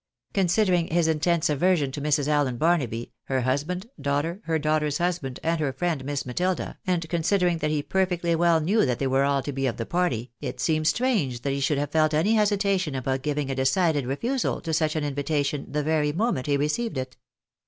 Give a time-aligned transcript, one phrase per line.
[0.33, 2.27] Considering his intense aversion to Mrs.
[2.27, 7.59] Allen Barnaby, her husband, daughter, her daughter's husband, and her friend Miss Matilda, and considering
[7.59, 10.59] that he perfectly well knew that they were all to be of the party, it
[10.59, 14.73] seems strange that he should have felt any hesitation about giving a decided refusal to
[14.73, 17.15] such an invitation the very moment he received it.